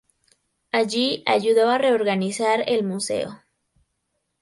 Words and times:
Allí, 0.71 1.21
ayudó 1.27 1.69
a 1.69 1.77
reorganizar 1.77 2.63
el 2.65 2.83
museo. 2.83 3.43